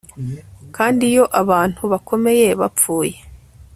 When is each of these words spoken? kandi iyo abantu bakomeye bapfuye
kandi 0.75 1.01
iyo 1.11 1.25
abantu 1.41 1.81
bakomeye 1.91 2.47
bapfuye 2.61 3.15